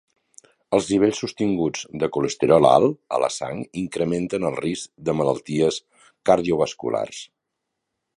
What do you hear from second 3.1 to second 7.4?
a la sang incrementen el risc de malalties cardiovasculars.